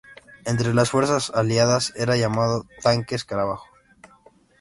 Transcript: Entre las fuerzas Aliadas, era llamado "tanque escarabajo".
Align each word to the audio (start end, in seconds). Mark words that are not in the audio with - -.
Entre 0.45 0.73
las 0.73 0.89
fuerzas 0.89 1.29
Aliadas, 1.35 1.93
era 1.95 2.17
llamado 2.17 2.65
"tanque 2.81 3.13
escarabajo". 3.13 3.67